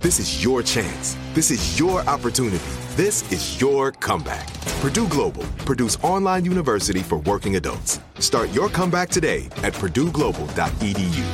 This 0.00 0.20
is 0.20 0.44
your 0.44 0.62
chance. 0.62 1.16
This 1.34 1.50
is 1.50 1.76
your 1.76 2.02
opportunity. 2.02 2.64
This 2.94 3.32
is 3.32 3.60
your 3.60 3.90
comeback. 3.90 4.46
Purdue 4.80 5.08
Global, 5.08 5.42
Purdue's 5.66 5.96
online 6.04 6.44
university 6.44 7.00
for 7.00 7.18
working 7.18 7.56
adults. 7.56 7.98
Start 8.20 8.52
your 8.52 8.68
comeback 8.68 9.08
today 9.08 9.46
at 9.64 9.72
purdueglobal.edu. 9.72 11.24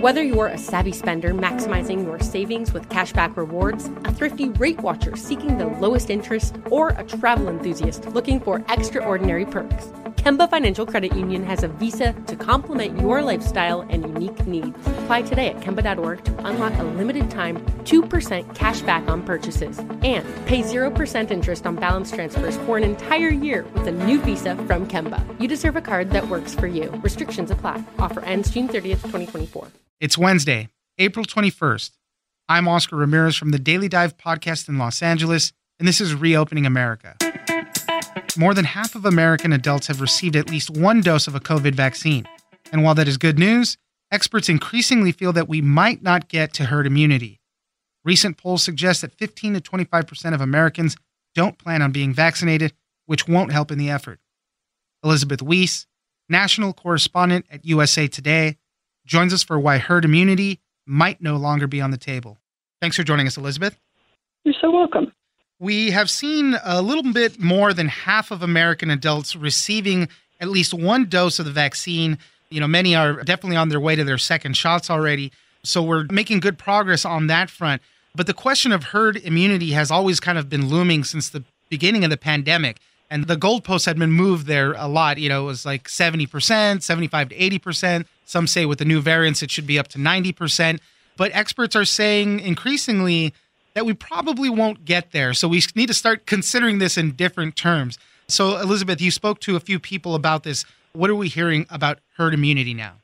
Whether 0.00 0.22
you're 0.22 0.46
a 0.46 0.56
savvy 0.56 0.92
spender 0.92 1.34
maximizing 1.34 2.04
your 2.04 2.18
savings 2.20 2.72
with 2.72 2.88
cashback 2.88 3.36
rewards, 3.36 3.90
a 4.04 4.12
thrifty 4.14 4.48
rate 4.50 4.80
watcher 4.80 5.14
seeking 5.14 5.58
the 5.58 5.66
lowest 5.66 6.08
interest, 6.08 6.56
or 6.70 6.90
a 6.90 7.04
travel 7.04 7.48
enthusiast 7.48 8.06
looking 8.06 8.40
for 8.40 8.64
extraordinary 8.70 9.44
perks, 9.44 9.88
Kemba 10.18 10.50
Financial 10.50 10.84
Credit 10.84 11.14
Union 11.14 11.44
has 11.44 11.62
a 11.62 11.68
visa 11.68 12.12
to 12.26 12.34
complement 12.34 12.98
your 12.98 13.22
lifestyle 13.22 13.82
and 13.82 14.02
unique 14.02 14.44
needs. 14.48 14.76
Apply 15.02 15.22
today 15.22 15.48
at 15.48 15.60
Kemba.org 15.60 16.24
to 16.24 16.46
unlock 16.46 16.76
a 16.78 16.82
limited 16.82 17.30
time 17.30 17.64
2% 17.84 18.54
cash 18.56 18.80
back 18.82 19.08
on 19.08 19.22
purchases 19.22 19.78
and 19.78 20.26
pay 20.46 20.62
0% 20.62 21.30
interest 21.30 21.66
on 21.66 21.76
balance 21.76 22.10
transfers 22.10 22.56
for 22.58 22.76
an 22.76 22.82
entire 22.82 23.28
year 23.28 23.64
with 23.74 23.86
a 23.86 23.92
new 23.92 24.20
visa 24.20 24.56
from 24.66 24.88
Kemba. 24.88 25.22
You 25.40 25.46
deserve 25.46 25.76
a 25.76 25.80
card 25.80 26.10
that 26.10 26.28
works 26.28 26.52
for 26.52 26.66
you. 26.66 26.90
Restrictions 27.02 27.52
apply. 27.52 27.84
Offer 28.00 28.20
ends 28.24 28.50
June 28.50 28.66
30th, 28.66 29.02
2024. 29.02 29.68
It's 30.00 30.18
Wednesday, 30.18 30.68
April 30.98 31.24
21st. 31.24 31.92
I'm 32.48 32.66
Oscar 32.66 32.96
Ramirez 32.96 33.36
from 33.36 33.50
the 33.52 33.58
Daily 33.60 33.88
Dive 33.88 34.16
podcast 34.16 34.68
in 34.68 34.78
Los 34.78 35.00
Angeles, 35.00 35.52
and 35.78 35.86
this 35.86 36.00
is 36.00 36.12
Reopening 36.12 36.66
America. 36.66 37.14
More 38.38 38.54
than 38.54 38.66
half 38.66 38.94
of 38.94 39.04
American 39.04 39.52
adults 39.52 39.88
have 39.88 40.00
received 40.00 40.36
at 40.36 40.48
least 40.48 40.70
one 40.70 41.00
dose 41.00 41.26
of 41.26 41.34
a 41.34 41.40
COVID 41.40 41.74
vaccine. 41.74 42.24
And 42.70 42.84
while 42.84 42.94
that 42.94 43.08
is 43.08 43.16
good 43.16 43.36
news, 43.36 43.76
experts 44.12 44.48
increasingly 44.48 45.10
feel 45.10 45.32
that 45.32 45.48
we 45.48 45.60
might 45.60 46.04
not 46.04 46.28
get 46.28 46.52
to 46.54 46.66
herd 46.66 46.86
immunity. 46.86 47.40
Recent 48.04 48.36
polls 48.36 48.62
suggest 48.62 49.00
that 49.00 49.10
15 49.10 49.54
to 49.54 49.60
25% 49.60 50.34
of 50.34 50.40
Americans 50.40 50.96
don't 51.34 51.58
plan 51.58 51.82
on 51.82 51.90
being 51.90 52.14
vaccinated, 52.14 52.74
which 53.06 53.26
won't 53.26 53.50
help 53.50 53.72
in 53.72 53.78
the 53.78 53.90
effort. 53.90 54.20
Elizabeth 55.02 55.40
Weise, 55.40 55.86
national 56.28 56.72
correspondent 56.72 57.44
at 57.50 57.64
USA 57.64 58.06
Today, 58.06 58.56
joins 59.04 59.34
us 59.34 59.42
for 59.42 59.58
why 59.58 59.78
herd 59.78 60.04
immunity 60.04 60.60
might 60.86 61.20
no 61.20 61.36
longer 61.38 61.66
be 61.66 61.80
on 61.80 61.90
the 61.90 61.98
table. 61.98 62.38
Thanks 62.80 62.94
for 62.94 63.02
joining 63.02 63.26
us, 63.26 63.36
Elizabeth. 63.36 63.76
You're 64.44 64.54
so 64.60 64.70
welcome. 64.70 65.12
We 65.60 65.90
have 65.90 66.08
seen 66.08 66.56
a 66.62 66.80
little 66.80 67.12
bit 67.12 67.40
more 67.40 67.72
than 67.72 67.88
half 67.88 68.30
of 68.30 68.42
American 68.42 68.90
adults 68.90 69.34
receiving 69.34 70.08
at 70.40 70.48
least 70.48 70.72
one 70.72 71.06
dose 71.06 71.40
of 71.40 71.46
the 71.46 71.50
vaccine. 71.50 72.18
You 72.48 72.60
know, 72.60 72.68
many 72.68 72.94
are 72.94 73.24
definitely 73.24 73.56
on 73.56 73.68
their 73.68 73.80
way 73.80 73.96
to 73.96 74.04
their 74.04 74.18
second 74.18 74.56
shots 74.56 74.88
already. 74.88 75.32
So 75.64 75.82
we're 75.82 76.06
making 76.10 76.40
good 76.40 76.58
progress 76.58 77.04
on 77.04 77.26
that 77.26 77.50
front. 77.50 77.82
But 78.14 78.28
the 78.28 78.34
question 78.34 78.70
of 78.70 78.84
herd 78.84 79.16
immunity 79.16 79.72
has 79.72 79.90
always 79.90 80.20
kind 80.20 80.38
of 80.38 80.48
been 80.48 80.68
looming 80.68 81.02
since 81.02 81.28
the 81.28 81.42
beginning 81.68 82.04
of 82.04 82.10
the 82.10 82.16
pandemic. 82.16 82.78
And 83.10 83.26
the 83.26 83.36
goalposts 83.36 83.86
had 83.86 83.98
been 83.98 84.12
moved 84.12 84.46
there 84.46 84.74
a 84.74 84.86
lot. 84.86 85.18
You 85.18 85.28
know, 85.28 85.42
it 85.42 85.46
was 85.46 85.66
like 85.66 85.88
70%, 85.88 86.82
75 86.82 87.30
to 87.30 87.34
80%. 87.36 88.04
Some 88.26 88.46
say 88.46 88.64
with 88.64 88.78
the 88.78 88.84
new 88.84 89.00
variants, 89.00 89.42
it 89.42 89.50
should 89.50 89.66
be 89.66 89.78
up 89.78 89.88
to 89.88 89.98
90%. 89.98 90.78
But 91.16 91.32
experts 91.34 91.74
are 91.74 91.84
saying 91.84 92.40
increasingly 92.40 93.34
that 93.78 93.86
we 93.86 93.94
probably 93.94 94.50
won't 94.50 94.84
get 94.84 95.12
there. 95.12 95.32
So 95.32 95.46
we 95.46 95.62
need 95.76 95.86
to 95.86 95.94
start 95.94 96.26
considering 96.26 96.80
this 96.80 96.98
in 96.98 97.12
different 97.12 97.54
terms. 97.54 97.96
So, 98.26 98.56
Elizabeth, 98.56 99.00
you 99.00 99.12
spoke 99.12 99.38
to 99.42 99.54
a 99.54 99.60
few 99.60 99.78
people 99.78 100.16
about 100.16 100.42
this. 100.42 100.64
What 100.94 101.10
are 101.10 101.14
we 101.14 101.28
hearing 101.28 101.64
about 101.70 102.00
herd 102.16 102.34
immunity 102.34 102.74
now? 102.74 102.94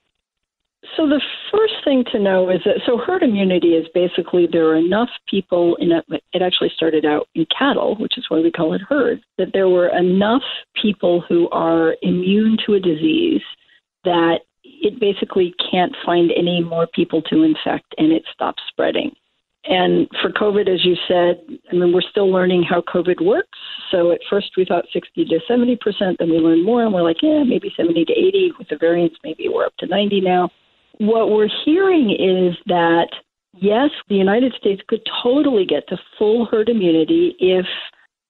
So, 0.97 1.07
the 1.07 1.21
first 1.53 1.75
thing 1.85 2.05
to 2.11 2.19
know 2.19 2.51
is 2.51 2.61
that 2.65 2.81
so 2.85 2.99
herd 2.99 3.23
immunity 3.23 3.75
is 3.75 3.87
basically 3.95 4.49
there 4.51 4.67
are 4.67 4.75
enough 4.75 5.11
people 5.31 5.77
in 5.77 5.93
it. 5.93 6.05
It 6.33 6.43
actually 6.43 6.73
started 6.75 7.05
out 7.05 7.29
in 7.37 7.47
cattle, 7.57 7.95
which 8.01 8.19
is 8.19 8.25
why 8.29 8.41
we 8.41 8.51
call 8.51 8.75
it 8.75 8.81
herd, 8.81 9.21
that 9.39 9.53
there 9.53 9.69
were 9.69 9.97
enough 9.97 10.43
people 10.83 11.21
who 11.29 11.49
are 11.51 11.95
immune 12.03 12.59
to 12.67 12.75
a 12.75 12.81
disease 12.81 13.43
that 14.03 14.41
it 14.65 14.99
basically 14.99 15.55
can't 15.71 15.95
find 16.05 16.33
any 16.37 16.65
more 16.65 16.89
people 16.89 17.23
to 17.23 17.45
infect 17.45 17.95
and 17.97 18.11
it 18.11 18.25
stops 18.35 18.63
spreading. 18.69 19.15
And 19.67 20.09
for 20.21 20.31
COVID, 20.31 20.69
as 20.69 20.85
you 20.85 20.95
said, 21.09 21.41
I 21.73 21.75
mean, 21.75 21.93
we're 21.93 22.03
still 22.03 22.31
learning 22.31 22.65
how 22.69 22.83
COVID 22.83 23.25
works. 23.25 23.59
So 23.91 24.13
at 24.13 24.21
first 24.29 24.51
we 24.57 24.65
thought 24.65 24.85
60 24.93 25.25
to 25.25 25.41
70 25.49 25.77
percent, 25.77 26.17
then 26.19 26.31
we 26.31 26.39
learned 26.39 26.65
more, 26.65 26.85
and 26.85 26.93
we're 26.93 27.03
like, 27.03 27.23
yeah, 27.23 27.43
maybe 27.45 27.73
70 27.77 28.05
to 28.05 28.13
80. 28.13 28.53
With 28.59 28.69
the 28.69 28.77
variants, 28.77 29.17
maybe 29.25 29.49
we're 29.49 29.65
up 29.65 29.77
to 29.79 29.87
90 29.87 30.21
now. 30.21 30.51
What 30.99 31.31
we're 31.31 31.49
hearing 31.65 32.11
is 32.11 32.57
that 32.67 33.09
yes, 33.55 33.91
the 34.09 34.17
United 34.17 34.53
States 34.59 34.83
could 34.87 35.01
totally 35.23 35.65
get 35.65 35.89
to 35.89 35.97
full 36.19 36.47
herd 36.47 36.69
immunity 36.69 37.35
if 37.39 37.67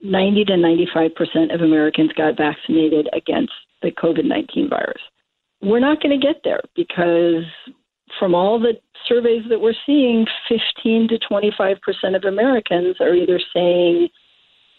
90 0.02 0.44
to 0.44 0.56
95 0.56 1.14
percent 1.14 1.52
of 1.52 1.62
Americans 1.62 2.12
got 2.16 2.36
vaccinated 2.36 3.08
against 3.12 3.52
the 3.82 3.90
COVID 3.90 4.24
19 4.24 4.68
virus. 4.68 5.02
We're 5.62 5.80
not 5.80 6.00
going 6.02 6.18
to 6.18 6.24
get 6.24 6.42
there 6.44 6.60
because 6.76 7.44
from 8.18 8.34
all 8.34 8.58
the 8.58 8.74
surveys 9.08 9.42
that 9.48 9.60
we're 9.60 9.74
seeing, 9.86 10.26
15 10.48 11.08
to 11.08 11.18
25 11.18 11.76
percent 11.80 12.16
of 12.16 12.24
Americans 12.24 12.96
are 13.00 13.14
either 13.14 13.40
saying 13.52 14.08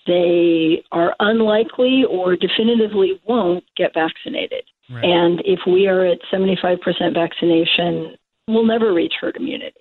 they 0.08 0.84
are 0.92 1.16
unlikely 1.20 2.04
or 2.10 2.36
definitively 2.36 3.20
won't 3.28 3.64
get 3.76 3.94
vaccinated. 3.94 4.64
Right. 4.90 5.04
And 5.04 5.42
if 5.46 5.60
we 5.66 5.88
are 5.88 6.06
at 6.06 6.20
75 6.30 6.80
percent 6.82 7.14
vaccination, 7.14 8.16
we'll 8.48 8.66
never 8.66 8.94
reach 8.94 9.14
herd 9.20 9.38
immunity. 9.38 9.80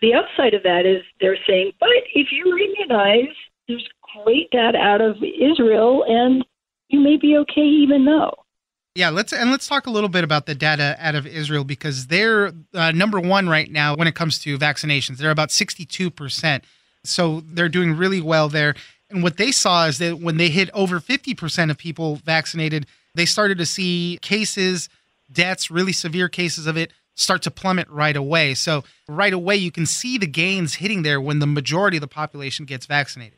The 0.00 0.14
upside 0.14 0.54
of 0.54 0.62
that 0.62 0.86
is 0.86 1.02
they're 1.20 1.38
saying, 1.46 1.72
but 1.80 1.88
if 2.14 2.28
you're 2.30 2.58
immunized, 2.58 3.36
there's 3.66 3.86
great 4.24 4.50
data 4.50 4.78
out 4.78 5.00
of 5.00 5.16
Israel, 5.16 6.04
and 6.08 6.44
you 6.88 7.00
may 7.00 7.16
be 7.16 7.36
okay 7.38 7.66
even 7.66 8.04
though. 8.04 8.32
Yeah, 8.98 9.10
let's 9.10 9.32
and 9.32 9.52
let's 9.52 9.68
talk 9.68 9.86
a 9.86 9.92
little 9.92 10.08
bit 10.08 10.24
about 10.24 10.46
the 10.46 10.56
data 10.56 10.96
out 10.98 11.14
of 11.14 11.24
Israel 11.24 11.62
because 11.62 12.08
they're 12.08 12.52
uh, 12.74 12.90
number 12.90 13.20
one 13.20 13.48
right 13.48 13.70
now 13.70 13.94
when 13.94 14.08
it 14.08 14.16
comes 14.16 14.40
to 14.40 14.58
vaccinations. 14.58 15.18
They're 15.18 15.30
about 15.30 15.52
sixty-two 15.52 16.10
percent, 16.10 16.64
so 17.04 17.44
they're 17.46 17.68
doing 17.68 17.96
really 17.96 18.20
well 18.20 18.48
there. 18.48 18.74
And 19.08 19.22
what 19.22 19.36
they 19.36 19.52
saw 19.52 19.86
is 19.86 19.98
that 19.98 20.18
when 20.18 20.36
they 20.36 20.48
hit 20.48 20.68
over 20.74 20.98
fifty 20.98 21.32
percent 21.32 21.70
of 21.70 21.78
people 21.78 22.16
vaccinated, 22.16 22.86
they 23.14 23.24
started 23.24 23.58
to 23.58 23.66
see 23.66 24.18
cases, 24.20 24.88
deaths, 25.32 25.70
really 25.70 25.92
severe 25.92 26.28
cases 26.28 26.66
of 26.66 26.76
it 26.76 26.92
start 27.14 27.42
to 27.42 27.52
plummet 27.52 27.88
right 27.90 28.16
away. 28.16 28.54
So 28.54 28.82
right 29.08 29.32
away, 29.32 29.54
you 29.54 29.70
can 29.70 29.86
see 29.86 30.18
the 30.18 30.26
gains 30.26 30.74
hitting 30.74 31.04
there 31.04 31.20
when 31.20 31.38
the 31.38 31.46
majority 31.46 31.98
of 31.98 32.00
the 32.00 32.08
population 32.08 32.64
gets 32.64 32.86
vaccinated 32.86 33.37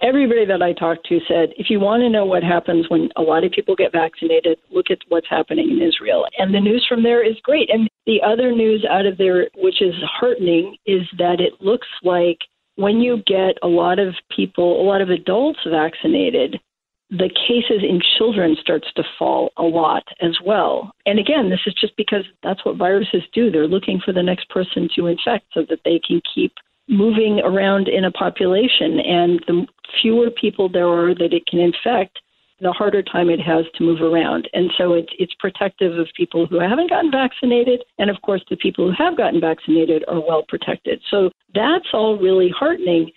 everybody 0.00 0.44
that 0.44 0.62
I 0.62 0.72
talked 0.72 1.06
to 1.08 1.20
said, 1.26 1.50
if 1.56 1.70
you 1.70 1.80
want 1.80 2.02
to 2.02 2.10
know 2.10 2.24
what 2.24 2.42
happens 2.42 2.86
when 2.88 3.08
a 3.16 3.22
lot 3.22 3.44
of 3.44 3.52
people 3.52 3.74
get 3.74 3.92
vaccinated, 3.92 4.58
look 4.70 4.90
at 4.90 4.98
what's 5.08 5.28
happening 5.28 5.70
in 5.70 5.82
Israel. 5.82 6.26
And 6.38 6.54
the 6.54 6.60
news 6.60 6.84
from 6.88 7.02
there 7.02 7.24
is 7.24 7.36
great. 7.42 7.70
And 7.70 7.88
the 8.06 8.20
other 8.22 8.52
news 8.52 8.86
out 8.88 9.06
of 9.06 9.18
there, 9.18 9.48
which 9.56 9.80
is 9.80 9.94
heartening, 10.04 10.76
is 10.86 11.02
that 11.18 11.40
it 11.40 11.54
looks 11.60 11.88
like 12.02 12.38
when 12.76 13.00
you 13.00 13.22
get 13.26 13.56
a 13.62 13.68
lot 13.68 13.98
of 13.98 14.14
people, 14.34 14.80
a 14.80 14.84
lot 14.84 15.00
of 15.00 15.08
adults 15.08 15.60
vaccinated, 15.68 16.60
the 17.08 17.30
cases 17.46 17.82
in 17.82 18.00
children 18.18 18.56
starts 18.60 18.88
to 18.96 19.04
fall 19.18 19.50
a 19.56 19.62
lot 19.62 20.02
as 20.20 20.36
well. 20.44 20.90
And 21.06 21.18
again, 21.18 21.48
this 21.48 21.60
is 21.66 21.74
just 21.80 21.96
because 21.96 22.24
that's 22.42 22.64
what 22.64 22.76
viruses 22.76 23.22
do. 23.32 23.50
They're 23.50 23.68
looking 23.68 24.00
for 24.04 24.12
the 24.12 24.22
next 24.22 24.48
person 24.50 24.88
to 24.96 25.06
infect 25.06 25.46
so 25.54 25.64
that 25.70 25.80
they 25.84 26.00
can 26.06 26.20
keep 26.34 26.52
moving 26.88 27.40
around 27.40 27.88
in 27.88 28.04
a 28.04 28.10
population. 28.10 29.00
And 29.00 29.44
the 29.46 29.66
fewer 30.00 30.30
people 30.30 30.68
there 30.68 30.88
are 30.88 31.14
that 31.14 31.32
it 31.32 31.46
can 31.46 31.58
infect, 31.58 32.18
the 32.60 32.72
harder 32.72 33.02
time 33.02 33.28
it 33.28 33.40
has 33.40 33.64
to 33.76 33.84
move 33.84 34.00
around. 34.00 34.48
And 34.52 34.70
so 34.78 34.94
it's 34.94 35.12
it's 35.18 35.34
protective 35.38 35.98
of 35.98 36.08
people 36.16 36.46
who 36.46 36.58
haven't 36.58 36.90
gotten 36.90 37.10
vaccinated, 37.10 37.82
and 37.98 38.10
of 38.10 38.16
course 38.22 38.42
the 38.48 38.56
people 38.56 38.86
who 38.86 39.04
have 39.04 39.16
gotten 39.16 39.40
vaccinated 39.40 40.04
are 40.08 40.20
well 40.20 40.44
protected. 40.48 41.02
So 41.10 41.30
that's 41.54 41.86
all 41.92 42.18
really 42.18 42.50
heartening. 42.56 43.10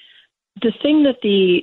The 0.62 0.74
thing 0.82 1.04
that 1.04 1.18
the 1.24 1.62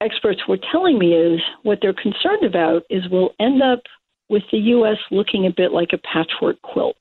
experts 0.00 0.40
were 0.48 0.58
telling 0.70 0.98
me 0.98 1.14
is 1.14 1.40
what 1.62 1.78
they're 1.80 1.92
concerned 1.92 2.44
about 2.44 2.82
is 2.90 3.02
we'll 3.10 3.34
end 3.38 3.62
up 3.62 3.80
with 4.28 4.42
the 4.50 4.58
U.S. 4.58 4.96
looking 5.10 5.46
a 5.46 5.52
bit 5.54 5.72
like 5.72 5.90
a 5.92 5.98
patchwork 5.98 6.60
quilt. 6.62 6.96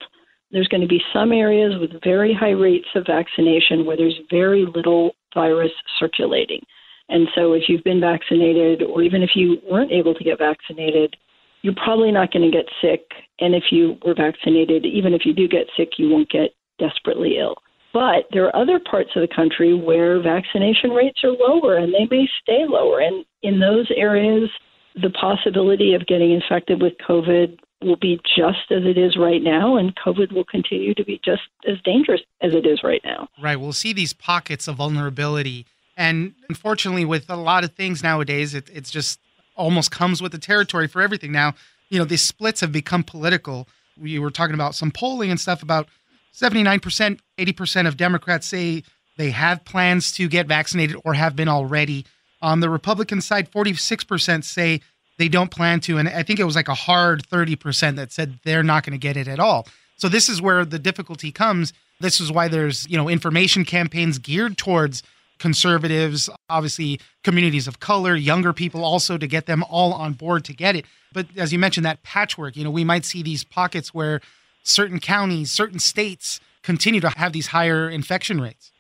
There's 0.51 0.67
going 0.67 0.81
to 0.81 0.87
be 0.87 1.01
some 1.13 1.31
areas 1.31 1.79
with 1.79 2.03
very 2.03 2.33
high 2.33 2.51
rates 2.51 2.87
of 2.95 3.05
vaccination 3.05 3.85
where 3.85 3.97
there's 3.97 4.19
very 4.29 4.65
little 4.65 5.11
virus 5.33 5.71
circulating. 5.99 6.61
And 7.09 7.27
so 7.35 7.53
if 7.53 7.63
you've 7.67 7.83
been 7.83 8.01
vaccinated, 8.01 8.83
or 8.83 9.01
even 9.01 9.21
if 9.21 9.31
you 9.35 9.57
weren't 9.69 9.91
able 9.91 10.13
to 10.13 10.23
get 10.23 10.39
vaccinated, 10.39 11.15
you're 11.61 11.75
probably 11.75 12.11
not 12.11 12.31
going 12.31 12.49
to 12.49 12.57
get 12.57 12.65
sick. 12.81 13.01
And 13.39 13.53
if 13.53 13.65
you 13.71 13.97
were 14.05 14.15
vaccinated, 14.15 14.85
even 14.85 15.13
if 15.13 15.25
you 15.25 15.33
do 15.33 15.47
get 15.47 15.67
sick, 15.77 15.91
you 15.97 16.09
won't 16.09 16.29
get 16.29 16.51
desperately 16.79 17.37
ill. 17.37 17.55
But 17.93 18.25
there 18.31 18.45
are 18.45 18.55
other 18.55 18.79
parts 18.79 19.09
of 19.15 19.21
the 19.21 19.35
country 19.35 19.73
where 19.73 20.21
vaccination 20.21 20.91
rates 20.91 21.19
are 21.23 21.31
lower 21.31 21.77
and 21.77 21.93
they 21.93 22.07
may 22.09 22.27
stay 22.41 22.65
lower. 22.67 23.01
And 23.01 23.25
in 23.43 23.59
those 23.59 23.89
areas, 23.95 24.49
the 24.95 25.09
possibility 25.09 25.93
of 25.93 26.07
getting 26.07 26.31
infected 26.31 26.81
with 26.81 26.93
COVID 27.07 27.57
will 27.81 27.95
be 27.95 28.19
just 28.35 28.71
as 28.71 28.83
it 28.83 28.97
is 28.97 29.17
right 29.17 29.41
now, 29.41 29.75
and 29.75 29.95
COVID 29.95 30.31
will 30.31 30.45
continue 30.45 30.93
to 30.93 31.03
be 31.03 31.19
just 31.23 31.41
as 31.67 31.77
dangerous 31.83 32.21
as 32.41 32.53
it 32.53 32.65
is 32.65 32.81
right 32.83 33.01
now. 33.03 33.27
Right. 33.41 33.59
We'll 33.59 33.73
see 33.73 33.93
these 33.93 34.13
pockets 34.13 34.67
of 34.67 34.75
vulnerability. 34.75 35.65
And 35.97 36.33
unfortunately, 36.49 37.05
with 37.05 37.29
a 37.29 37.35
lot 37.35 37.63
of 37.63 37.73
things 37.73 38.03
nowadays, 38.03 38.53
it, 38.53 38.69
it's 38.73 38.91
just 38.91 39.19
almost 39.55 39.91
comes 39.91 40.21
with 40.21 40.31
the 40.31 40.37
territory 40.37 40.87
for 40.87 41.01
everything. 41.01 41.31
Now, 41.31 41.53
you 41.89 41.99
know, 41.99 42.05
these 42.05 42.21
splits 42.21 42.61
have 42.61 42.71
become 42.71 43.03
political. 43.03 43.67
We 43.97 44.17
were 44.19 44.31
talking 44.31 44.55
about 44.55 44.75
some 44.75 44.91
polling 44.91 45.29
and 45.29 45.39
stuff 45.39 45.61
about 45.61 45.87
79%, 46.33 47.19
80% 47.37 47.87
of 47.87 47.97
Democrats 47.97 48.47
say 48.47 48.83
they 49.17 49.31
have 49.31 49.65
plans 49.65 50.11
to 50.13 50.27
get 50.27 50.47
vaccinated 50.47 50.95
or 51.03 51.13
have 51.13 51.35
been 51.35 51.49
already. 51.49 52.05
On 52.41 52.59
the 52.59 52.69
Republican 52.69 53.21
side, 53.21 53.51
46% 53.51 54.43
say 54.43 54.81
they 55.21 55.29
don't 55.29 55.51
plan 55.51 55.79
to. 55.81 55.99
And 55.99 56.09
I 56.09 56.23
think 56.23 56.39
it 56.39 56.45
was 56.45 56.55
like 56.55 56.67
a 56.67 56.73
hard 56.73 57.21
30% 57.29 57.95
that 57.95 58.11
said 58.11 58.39
they're 58.43 58.63
not 58.63 58.83
going 58.83 58.93
to 58.93 58.97
get 58.97 59.15
it 59.15 59.27
at 59.27 59.39
all. 59.39 59.67
So 59.97 60.09
this 60.09 60.27
is 60.27 60.41
where 60.41 60.65
the 60.65 60.79
difficulty 60.79 61.31
comes. 61.31 61.73
This 61.99 62.19
is 62.19 62.31
why 62.31 62.47
there's, 62.47 62.89
you 62.89 62.97
know, 62.97 63.07
information 63.07 63.63
campaigns 63.63 64.17
geared 64.17 64.57
towards 64.57 65.03
conservatives, 65.37 66.27
obviously 66.49 66.99
communities 67.23 67.67
of 67.67 67.79
color, 67.79 68.15
younger 68.15 68.51
people 68.51 68.83
also 68.83 69.15
to 69.19 69.27
get 69.27 69.45
them 69.45 69.63
all 69.69 69.93
on 69.93 70.13
board 70.13 70.43
to 70.45 70.53
get 70.53 70.75
it. 70.75 70.85
But 71.13 71.27
as 71.37 71.53
you 71.53 71.59
mentioned, 71.59 71.85
that 71.85 72.01
patchwork, 72.01 72.57
you 72.57 72.63
know, 72.63 72.71
we 72.71 72.83
might 72.83 73.05
see 73.05 73.21
these 73.21 73.43
pockets 73.43 73.93
where 73.93 74.21
certain 74.63 74.99
counties, 74.99 75.51
certain 75.51 75.77
states 75.77 76.39
continue 76.63 76.99
to 76.99 77.09
have 77.17 77.31
these 77.31 77.47
higher 77.47 77.87
infection 77.87 78.41
rates. 78.41 78.70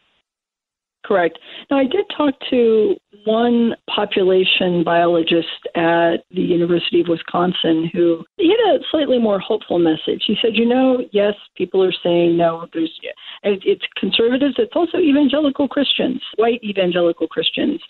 Correct. 1.11 1.39
Now, 1.69 1.77
I 1.77 1.83
did 1.83 2.05
talk 2.15 2.35
to 2.51 2.95
one 3.25 3.75
population 3.93 4.81
biologist 4.81 5.67
at 5.75 6.23
the 6.31 6.39
University 6.39 7.01
of 7.01 7.09
Wisconsin 7.09 7.89
who 7.91 8.23
he 8.37 8.47
had 8.49 8.75
a 8.75 8.79
slightly 8.91 9.19
more 9.19 9.37
hopeful 9.37 9.77
message. 9.77 10.23
He 10.25 10.37
said, 10.41 10.55
"You 10.55 10.65
know, 10.65 11.03
yes, 11.11 11.33
people 11.57 11.83
are 11.83 11.91
saying 11.91 12.37
no. 12.37 12.65
There's 12.71 12.97
it's 13.43 13.83
conservatives. 13.97 14.55
It's 14.57 14.73
also 14.73 14.99
evangelical 14.99 15.67
Christians, 15.67 16.21
white 16.37 16.63
evangelical 16.63 17.27
Christians, 17.27 17.81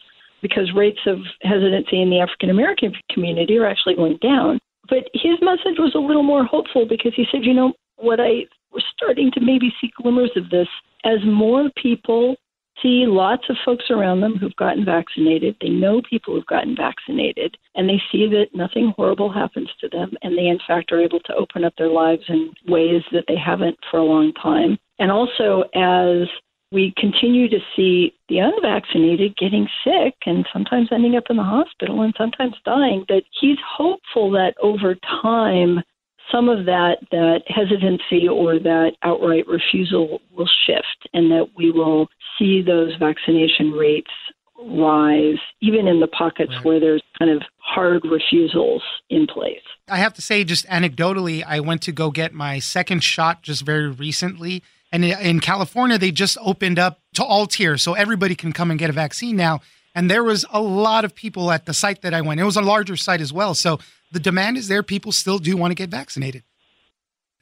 because 0.42 0.74
rates 0.74 1.02
of 1.06 1.20
hesitancy 1.44 2.02
in 2.02 2.10
the 2.10 2.22
African 2.22 2.50
American 2.50 2.92
community 3.12 3.56
are 3.60 3.68
actually 3.68 3.94
going 3.94 4.18
down." 4.18 4.60
But 4.90 5.10
his 5.14 5.40
message 5.42 5.78
was 5.78 5.94
a 5.94 6.00
little 6.00 6.24
more 6.24 6.44
hopeful 6.44 6.88
because 6.88 7.14
he 7.14 7.28
said, 7.32 7.46
"You 7.46 7.54
know, 7.54 7.74
what 7.98 8.20
I 8.20 8.48
was 8.74 8.84
starting 8.96 9.30
to 9.34 9.42
maybe 9.42 9.72
see 9.80 9.92
glimmers 10.02 10.36
of 10.36 10.50
this 10.50 10.68
as 11.04 11.24
more 11.24 11.70
people 11.76 12.36
see 12.82 13.06
lots 13.08 13.44
of 13.50 13.58
folks 13.64 13.86
around 13.90 14.22
them 14.22 14.36
who've 14.36 14.56
gotten 14.56 14.86
vaccinated. 14.86 15.56
They 15.62 15.70
know 15.70 16.02
people 16.10 16.34
who've 16.34 16.46
gotten 16.46 16.76
vaccinated, 16.76 17.58
and 17.76 17.88
they 17.88 18.02
see 18.12 18.28
that 18.28 18.48
nothing 18.54 18.94
horrible 18.96 19.32
happens 19.32 19.70
to 19.82 19.90
them, 19.90 20.12
and 20.22 20.38
they, 20.38 20.48
in 20.48 20.60
fact, 20.68 20.92
are 20.92 21.02
able 21.02 21.20
to 21.22 21.36
open 21.36 21.64
up 21.64 21.74
their 21.78 21.90
lives 21.90 22.24
in 22.28 22.52
ways 22.68 23.04
that 23.12 23.26
they 23.28 23.38
haven't 23.38 23.78
for 23.90 23.98
a 23.98 24.06
long 24.06 24.34
time. 24.34 24.78
And 25.00 25.12
also, 25.12 25.64
as 25.76 26.28
we 26.72 26.94
continue 26.98 27.50
to 27.50 27.60
see 27.76 28.14
the 28.30 28.40
unvaccinated 28.40 29.36
getting 29.36 29.68
sick 29.84 30.16
and 30.26 30.48
sometimes 30.54 30.88
ending 30.92 31.18
up 31.18 31.26
in 31.30 31.36
the 31.36 31.44
hospital 31.44 32.02
and 32.02 32.14
sometimes 32.18 32.56
dying, 32.64 33.04
that 33.10 33.24
he's 33.40 33.58
hopeful 33.68 34.32
that 34.32 34.56
over 34.62 34.96
time, 35.22 35.82
some 36.32 36.50
of 36.50 36.66
that 36.66 36.98
that 37.12 37.42
hesitancy 37.48 38.28
or 38.28 38.60
that 38.60 38.92
outright 39.04 39.48
refusal 39.48 40.22
will 40.36 40.50
shift 40.66 41.10
and 41.14 41.32
that 41.32 41.50
we 41.56 41.72
will 41.72 42.08
see 42.38 42.62
those 42.62 42.96
vaccination 42.98 43.72
rates 43.72 44.12
rise 44.64 45.40
even 45.62 45.88
in 45.88 46.00
the 46.00 46.08
pockets 46.08 46.52
right. 46.56 46.66
where 46.66 46.80
there's 46.80 47.02
kind 47.18 47.32
of 47.32 47.42
hard 47.58 48.04
refusals 48.06 48.84
in 49.10 49.26
place. 49.26 49.62
I 49.90 49.98
have 49.98 50.14
to 50.14 50.22
say 50.22 50.44
just 50.44 50.68
anecdotally 50.68 51.44
I 51.46 51.60
went 51.60 51.82
to 51.84 51.92
go 51.92 52.12
get 52.12 52.34
my 52.34 52.60
second 52.60 53.04
shot 53.04 53.42
just 53.42 53.64
very 53.64 53.90
recently 53.90 54.64
and 54.92 55.04
in 55.04 55.40
California 55.40 55.98
they 55.98 56.12
just 56.12 56.38
opened 56.42 56.78
up 56.78 57.00
to 57.16 57.24
all 57.24 57.48
tiers 57.48 57.82
so 57.82 57.94
everybody 57.94 58.36
can 58.36 58.54
come 58.54 58.70
and 58.70 58.80
get 58.80 58.90
a 58.90 58.94
vaccine 58.94 59.36
now 59.36 59.62
and 59.94 60.10
there 60.10 60.24
was 60.24 60.46
a 60.52 60.62
lot 60.62 61.06
of 61.06 61.16
people 61.16 61.52
at 61.52 61.66
the 61.66 61.74
site 61.74 62.02
that 62.02 62.14
I 62.14 62.22
went. 62.22 62.40
It 62.40 62.46
was 62.46 62.58
a 62.58 62.62
larger 62.62 62.96
site 62.96 63.22
as 63.22 63.34
well. 63.34 63.54
So 63.54 63.80
the 64.12 64.20
demand 64.20 64.58
is 64.58 64.68
there. 64.68 64.84
People 64.84 65.12
still 65.12 65.40
do 65.40 65.58
want 65.58 65.72
to 65.72 65.76
get 65.76 65.90
vaccinated. 65.90 66.44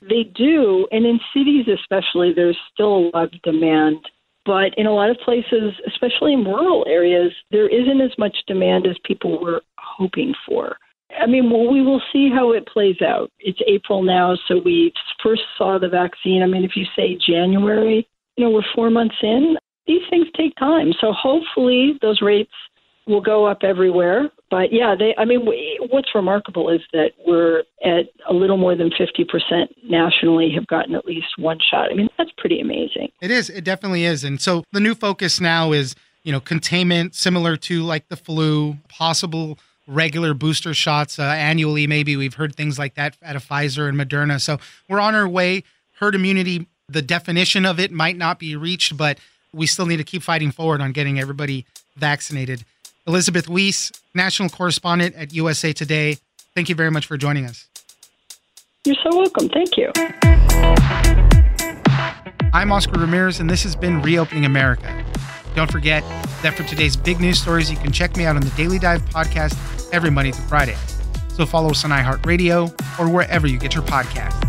They 0.02 0.24
do. 0.24 0.88
And 0.92 1.06
in 1.06 1.20
cities, 1.34 1.68
especially, 1.68 2.34
there's 2.34 2.58
still 2.74 2.98
a 2.98 3.10
lot 3.14 3.34
of 3.34 3.42
demand. 3.42 3.98
But 4.46 4.74
in 4.78 4.88
a 4.88 4.94
lot 4.94 5.10
of 5.10 5.18
places, 5.18 5.74
especially 5.86 6.34
in 6.34 6.46
rural 6.46 6.86
areas, 6.88 7.34
there 7.52 7.68
isn't 7.68 8.02
as 8.02 8.18
much 8.18 8.36
demand 8.48 8.88
as 8.88 8.96
people 9.04 9.42
were 9.42 9.62
hoping 9.78 10.34
for. 10.48 10.78
I 11.20 11.26
mean, 11.26 11.50
well, 11.50 11.72
we 11.72 11.82
will 11.82 12.02
see 12.14 12.30
how 12.34 12.52
it 12.54 12.68
plays 12.68 13.02
out. 13.02 13.32
It's 13.40 13.60
April 13.68 14.04
now, 14.04 14.38
so 14.48 14.62
we 14.64 14.94
first 15.22 15.42
saw 15.58 15.78
the 15.78 15.90
vaccine. 15.90 16.42
I 16.42 16.46
mean, 16.46 16.64
if 16.64 16.76
you 16.76 16.86
say 16.96 17.18
January, 17.28 18.08
you 18.38 18.46
know, 18.46 18.52
we're 18.52 18.62
four 18.74 18.90
months 18.90 19.16
in. 19.22 19.58
These 19.90 20.06
things 20.12 20.28
take 20.38 20.54
time. 20.56 20.90
So 21.02 21.08
hopefully 21.12 21.98
those 22.04 22.22
rates 22.22 22.54
will 23.08 23.22
go 23.22 23.48
up 23.52 23.60
everywhere. 23.64 24.30
But 24.52 24.72
yeah, 24.72 24.96
they. 24.98 25.16
I 25.18 25.26
mean, 25.26 25.42
what's 25.90 26.14
remarkable 26.14 26.70
is 26.70 26.82
that 26.94 27.12
we're 27.26 27.64
at 27.84 28.06
a 28.30 28.34
little 28.34 28.58
more 28.58 28.76
than 28.76 28.92
fifty 28.96 29.26
percent 29.26 29.68
nationally 29.84 30.52
have 30.54 30.68
gotten 30.68 30.94
at 30.94 31.06
least 31.06 31.30
one 31.38 31.58
shot. 31.72 31.92
I 31.92 31.96
mean, 31.96 32.10
that's 32.20 32.30
pretty 32.38 32.60
amazing. 32.60 33.10
It 33.20 33.32
is. 33.32 33.50
It 33.50 33.64
definitely 33.64 34.06
is. 34.06 34.24
And 34.24 34.40
so 34.40 34.64
the 34.72 34.80
new 34.80 34.94
focus 34.94 35.42
now 35.42 35.72
is, 35.72 35.96
you 36.24 36.32
know, 36.32 36.40
containment, 36.40 37.16
similar 37.16 37.58
to 37.58 37.82
like 37.82 38.10
the 38.10 38.16
flu, 38.16 38.78
possible 38.90 39.58
regular 39.88 40.36
booster 40.36 40.76
shots 40.76 41.18
uh, 41.18 41.24
annually. 41.24 41.88
Maybe 41.88 42.16
we've 42.16 42.36
heard 42.36 42.56
things 42.56 42.78
like 42.78 42.94
that 42.94 43.18
at 43.24 43.36
a 43.36 43.40
Pfizer 43.40 43.90
and 43.90 43.98
Moderna. 43.98 44.40
So 44.40 44.60
we're 44.88 45.00
on 45.00 45.16
our 45.16 45.28
way. 45.28 45.64
Herd 45.94 46.14
immunity. 46.14 46.68
The 46.88 47.02
definition 47.02 47.66
of 47.66 47.80
it 47.80 47.92
might 47.92 48.18
not 48.18 48.38
be 48.38 48.56
reached, 48.56 48.98
but 48.98 49.20
we 49.54 49.66
still 49.66 49.86
need 49.86 49.98
to 49.98 50.04
keep 50.04 50.24
fighting 50.24 50.52
forward 50.52 50.82
on 50.82 50.92
getting 50.92 51.20
everybody 51.20 51.66
vaccinated. 51.96 52.64
Elizabeth 53.08 53.48
Weise, 53.48 53.92
national 54.14 54.50
correspondent 54.50 55.16
at 55.16 55.34
USA 55.34 55.74
Today. 55.74 56.18
Thank 56.56 56.70
you 56.70 56.76
very 56.76 56.92
much 56.92 57.06
for 57.06 57.18
joining 57.18 57.46
us. 57.46 57.68
You're 58.86 58.96
so 59.04 59.18
welcome. 59.18 59.50
Thank 59.50 59.78
you. 59.78 59.92
I'm 62.52 62.72
Oscar 62.72 63.00
Ramirez, 63.00 63.40
and 63.40 63.50
this 63.50 63.64
has 63.64 63.76
been 63.76 64.02
Reopening 64.02 64.46
America. 64.46 65.06
Don't 65.56 65.72
forget 65.72 66.04
that 66.42 66.54
for 66.56 66.64
today's 66.64 66.96
big 66.96 67.20
news 67.20 67.42
stories, 67.42 67.70
you 67.70 67.78
can 67.78 67.92
check 67.92 68.16
me 68.16 68.26
out 68.26 68.36
on 68.36 68.42
the 68.42 68.50
Daily 68.52 68.80
Dive 68.80 69.02
podcast 69.10 69.90
every 69.92 70.10
Monday 70.10 70.32
through 70.32 70.48
Friday. 70.48 70.76
So 71.30 71.46
follow 71.46 71.70
us 71.70 71.84
on 71.86 71.92
iHeartRadio 71.92 73.00
or 73.00 73.10
wherever 73.10 73.48
you 73.48 73.58
get 73.58 73.76
your 73.76 73.84
podcasts. 73.84 74.49